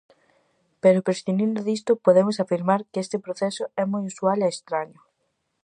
[0.83, 4.99] Pero prescindindo disto, podemos afirmar que este proceso é moi inusual e estraño.